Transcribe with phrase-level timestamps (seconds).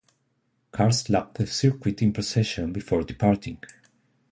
[0.71, 3.59] Cars lapped the circuit in procession before departing.